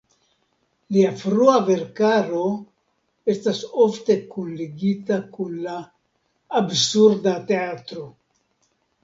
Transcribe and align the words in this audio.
Lia 0.95 1.09
frua 1.17 1.57
verkaro 1.67 2.45
estas 3.33 3.59
ofte 3.85 4.17
kunligita 4.33 5.21
kun 5.37 5.53
la 5.69 5.77
"Absurda 6.63 7.37
Teatro". 7.55 8.09